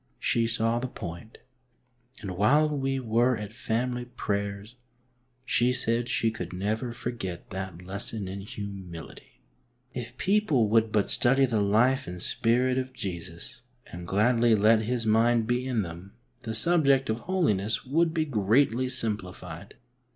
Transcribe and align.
She 0.17 0.47
saw 0.47 0.79
the 0.79 0.87
point, 0.87 1.37
and 2.21 2.31
while 2.35 2.75
we 2.75 2.99
were 2.99 3.37
at 3.37 3.53
family 3.53 4.05
prayers, 4.05 4.73
she 5.45 5.71
said 5.73 6.09
she 6.09 6.31
could 6.31 6.53
never 6.53 6.91
forget 6.91 7.51
that 7.51 7.83
lesson 7.83 8.27
in 8.27 8.41
humility. 8.41 9.43
If 9.93 10.17
people 10.17 10.67
would 10.69 10.91
but 10.91 11.07
study 11.07 11.45
the 11.45 11.61
life 11.61 12.07
and 12.07 12.19
spirit 12.19 12.79
of 12.79 12.93
Jesus, 12.93 13.61
and 13.91 14.07
gladly 14.07 14.55
let 14.55 14.81
His 14.81 15.05
mind 15.05 15.45
be 15.45 15.67
in 15.67 15.83
them, 15.83 16.13
the 16.39 16.55
subject 16.55 17.07
of 17.11 17.19
holiness 17.19 17.85
would 17.85 18.11
be 18.11 18.25
greatly 18.25 18.89
simplified. 18.89 19.75